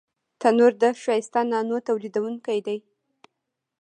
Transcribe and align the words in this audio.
تنور 0.41 0.73
د 0.81 0.83
ښایسته 1.01 1.41
نانو 1.51 1.77
تولیدوونکی 1.87 2.59
دی 2.65 2.77